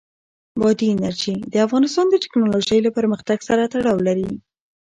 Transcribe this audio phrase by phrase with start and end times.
[0.61, 4.29] بادي انرژي د افغانستان د تکنالوژۍ له پرمختګ سره تړاو لري.